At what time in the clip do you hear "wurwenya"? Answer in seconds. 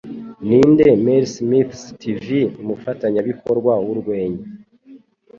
3.85-4.43